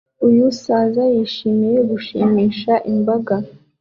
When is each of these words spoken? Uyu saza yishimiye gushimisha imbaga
Uyu 0.27 0.45
saza 0.61 1.03
yishimiye 1.15 1.77
gushimisha 1.89 2.73
imbaga 2.91 3.35